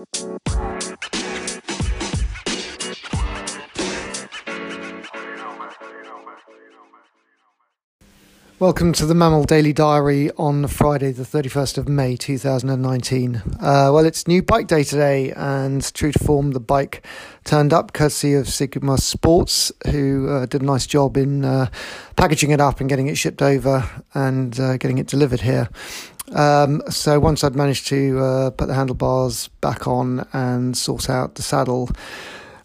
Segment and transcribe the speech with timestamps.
[0.00, 0.79] Música
[8.60, 13.36] Welcome to the MAMIL Daily Diary on Friday, the 31st of May 2019.
[13.36, 17.06] Uh, well, it's new bike day today, and true to form, the bike
[17.44, 21.70] turned up courtesy of Sigma Sports, who uh, did a nice job in uh,
[22.16, 25.70] packaging it up and getting it shipped over and uh, getting it delivered here.
[26.32, 31.36] Um, so once I'd managed to uh, put the handlebars back on and sort out
[31.36, 31.88] the saddle,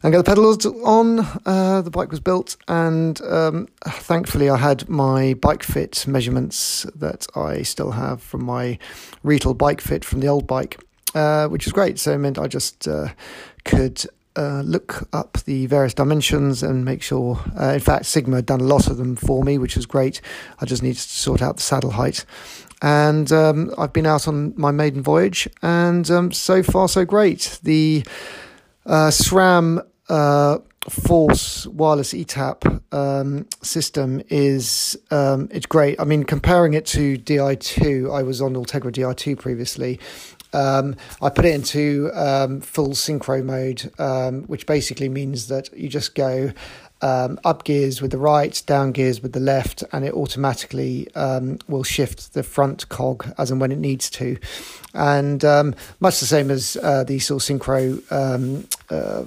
[0.05, 1.19] and get the pedals on.
[1.47, 7.25] Uh, the bike was built, and um, thankfully, I had my bike fit measurements that
[7.35, 8.77] I still have from my
[9.23, 10.79] Retül bike fit from the old bike,
[11.15, 11.97] uh, which was great.
[11.97, 13.09] So it meant I just uh,
[13.65, 14.05] could.
[14.37, 17.39] Uh, look up the various dimensions and make sure.
[17.57, 20.19] Uh, in fact, Sigma had done a lot of them for me, which was great.
[20.59, 22.25] I just needed to sort out the saddle height.
[22.81, 27.59] And um, I've been out on my maiden voyage, and um, so far, so great.
[27.63, 28.03] The
[28.85, 35.99] uh, SRAM uh, Force wireless ETAP um, system is um, it's great.
[35.99, 39.99] I mean, comparing it to Di2, I was on Ultegra Di2 previously.
[40.53, 45.89] Um, I put it into um, full synchro mode, um, which basically means that you
[45.89, 46.51] just go
[47.01, 51.57] um, up gears with the right, down gears with the left, and it automatically um,
[51.67, 54.37] will shift the front cog as and when it needs to.
[54.93, 59.25] And um, much the same as uh, the sort of synchro um, uh,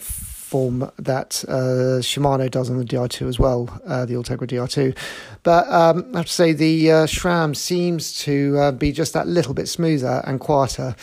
[0.49, 4.97] form that uh, Shimano does on the Di2 as well, uh, the Ultegra Di2.
[5.43, 9.27] But um, I have to say, the uh, SRAM seems to uh, be just that
[9.27, 10.97] little bit smoother and quieter.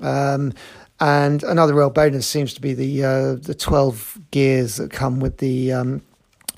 [0.00, 0.54] Um,
[0.98, 5.38] and another real bonus seems to be the uh, the 12 gears that come with
[5.38, 6.00] the um,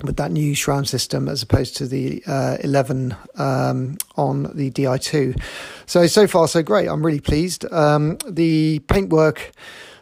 [0.03, 5.41] with that new SRAM system as opposed to the uh, 11 um, on the Di2.
[5.87, 6.87] So, so far, so great.
[6.87, 7.69] I'm really pleased.
[7.71, 9.51] Um, the paintwork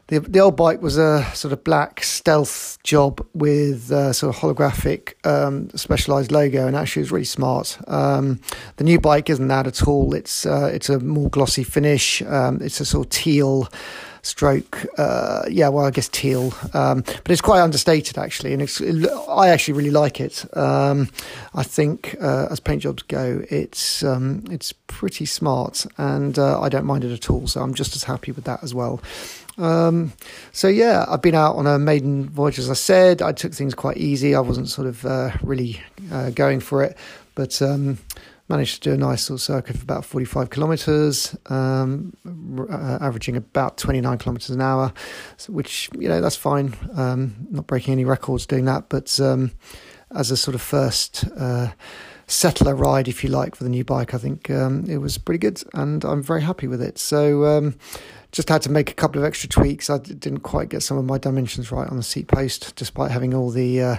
[0.07, 4.41] the the old bike was a sort of black stealth job with a sort of
[4.41, 7.77] holographic um, specialized logo, and actually it was really smart.
[7.87, 8.39] Um,
[8.77, 10.13] the new bike isn't that at all.
[10.13, 12.21] It's uh, it's a more glossy finish.
[12.21, 13.67] Um, it's a sort of teal
[14.27, 14.85] stroke.
[14.97, 19.49] Uh, yeah, well, I guess teal, um, but it's quite understated actually, and it, I
[19.49, 20.45] actually really like it.
[20.55, 21.09] Um,
[21.55, 26.69] I think uh, as paint jobs go, it's um, it's pretty smart, and uh, I
[26.69, 27.47] don't mind it at all.
[27.47, 29.01] So I'm just as happy with that as well.
[29.57, 30.13] Um,
[30.51, 33.21] so yeah, I've been out on a maiden voyage, as I said.
[33.21, 34.35] I took things quite easy.
[34.35, 36.97] I wasn't sort of uh, really uh, going for it,
[37.35, 37.97] but um,
[38.49, 42.13] managed to do a nice little circuit of about 45 kilometres, um,
[42.69, 44.93] uh, averaging about 29 kilometres an hour,
[45.49, 46.73] which, you know, that's fine.
[46.95, 49.51] Um, not breaking any records doing that, but um,
[50.15, 51.71] as a sort of first uh,
[52.27, 55.39] settler ride, if you like, for the new bike, I think um, it was pretty
[55.39, 56.97] good and I'm very happy with it.
[56.97, 57.75] So, um,
[58.31, 59.89] just had to make a couple of extra tweaks.
[59.89, 63.33] I didn't quite get some of my dimensions right on the seat post, despite having
[63.33, 63.95] all the uh,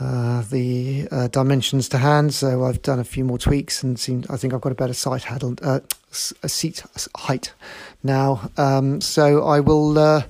[0.00, 2.32] uh, the uh, dimensions to hand.
[2.32, 4.24] So I've done a few more tweaks and seen.
[4.30, 5.80] I think I've got a better sight handle, uh,
[6.42, 6.82] a seat
[7.16, 7.52] height
[8.02, 8.50] now.
[8.56, 10.22] Um, so I will uh,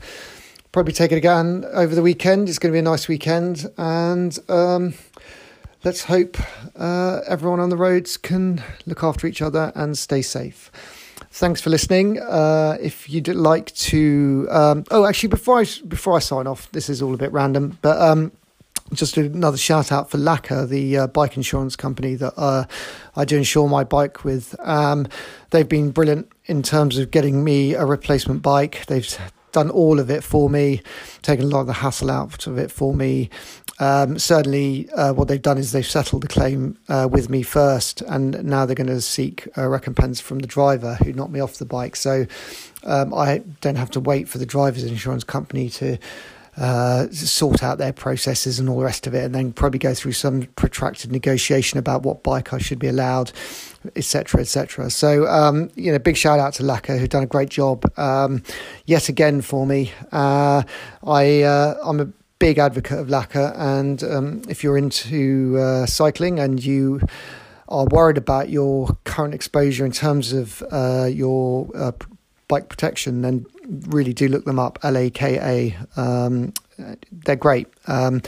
[0.72, 2.48] probably take it again over the weekend.
[2.48, 4.94] It's going to be a nice weekend, and um,
[5.84, 6.36] let's hope
[6.74, 10.72] uh, everyone on the roads can look after each other and stay safe.
[11.32, 12.18] Thanks for listening.
[12.20, 17.00] If you'd like to, um, oh, actually, before I before I sign off, this is
[17.00, 18.32] all a bit random, but um,
[18.92, 22.64] just another shout out for Laka, the uh, bike insurance company that uh,
[23.16, 24.54] I do insure my bike with.
[24.60, 25.06] Um,
[25.50, 28.86] they've been brilliant in terms of getting me a replacement bike.
[28.86, 29.06] They've
[29.52, 30.82] done all of it for me,
[31.22, 33.30] taken a lot of the hassle out of it for me.
[33.78, 38.02] Um, certainly, uh, what they've done is they've settled the claim uh, with me first,
[38.02, 41.56] and now they're going to seek a recompense from the driver who knocked me off
[41.56, 41.96] the bike.
[41.96, 42.26] So
[42.84, 45.96] um, I don't have to wait for the driver's insurance company to
[46.56, 49.94] uh, sort out their processes and all the rest of it, and then probably go
[49.94, 53.32] through some protracted negotiation about what bike I should be allowed,
[53.96, 54.90] etc., etc.
[54.90, 58.42] So, um, you know, big shout out to Laka who've done a great job um,
[58.86, 59.92] yet again for me.
[60.12, 60.62] Uh,
[61.06, 62.08] I uh, I'm a
[62.38, 67.00] big advocate of Laka, and um, if you're into uh, cycling and you
[67.68, 71.92] are worried about your current exposure in terms of uh, your uh,
[72.48, 73.46] bike protection, then
[73.88, 74.78] really do look them up.
[74.82, 76.00] L A K A.
[76.00, 76.52] Um,
[77.10, 77.68] they're great.
[77.86, 78.22] Um,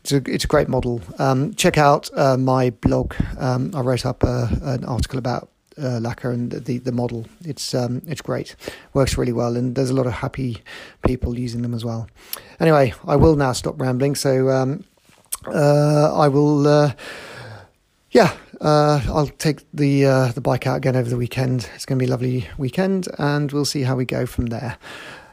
[0.00, 1.00] it's a it's a great model.
[1.18, 3.14] Um, check out uh, my blog.
[3.38, 5.48] Um, I wrote up a, an article about
[5.78, 7.26] uh, Laka and the the model.
[7.44, 8.54] It's um, it's great.
[8.94, 10.62] Works really well, and there's a lot of happy
[11.06, 12.08] people using them as well.
[12.60, 14.14] Anyway, I will now stop rambling.
[14.14, 14.84] So um,
[15.46, 16.66] uh, I will.
[16.66, 16.92] Uh,
[18.12, 21.68] yeah, uh, I'll take the uh, the bike out again over the weekend.
[21.74, 24.78] It's going to be a lovely weekend, and we'll see how we go from there.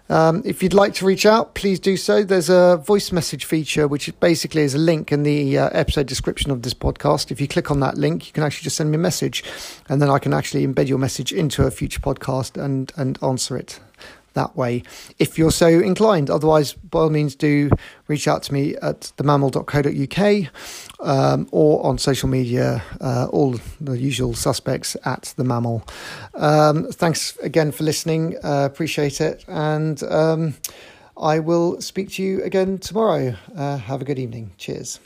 [0.09, 2.23] Um, if you'd like to reach out, please do so.
[2.23, 6.51] There's a voice message feature, which basically is a link in the uh, episode description
[6.51, 7.31] of this podcast.
[7.31, 9.43] If you click on that link, you can actually just send me a message,
[9.89, 13.57] and then I can actually embed your message into a future podcast and and answer
[13.57, 13.79] it
[14.33, 14.83] that way
[15.19, 16.29] if you're so inclined.
[16.29, 17.69] Otherwise, by all means, do
[18.07, 20.51] reach out to me at themamil.co.uk
[20.99, 25.87] um, or on social media, uh, all the usual suspects at the mamil.
[26.33, 28.35] Um, thanks again for listening.
[28.43, 29.43] Uh, appreciate it.
[29.47, 30.55] And um,
[31.17, 33.35] I will speak to you again tomorrow.
[33.55, 34.51] Uh, have a good evening.
[34.57, 34.99] Cheers.